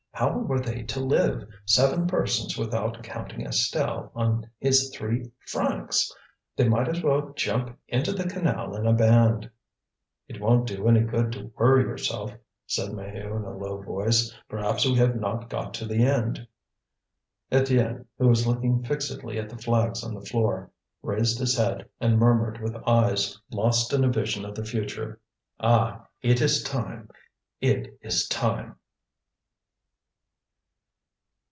[0.13, 6.11] How were they to live, seven persons without counting Estelle, on his three francs?
[6.55, 9.49] They might as well jump into the canal in a band.
[10.27, 12.33] "It won't do any good to worry yourself,"
[12.67, 16.45] said Maheu in a low voice, "perhaps we have not got to the end."
[17.51, 20.69] Étienne, who was looking fixedly at the flags on the floor,
[21.01, 25.19] raised his head, and murmured with eyes lost in a vision of the future:
[25.59, 26.05] "Ah!
[26.21, 27.09] it is time!
[27.59, 28.75] it is time!"